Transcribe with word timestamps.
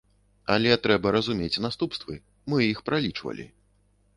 Але 0.53 0.71
трэба 0.87 1.11
разумець 1.17 1.61
наступствы, 1.65 2.17
мы 2.55 2.65
іх 2.73 2.83
пралічвалі. 2.89 3.45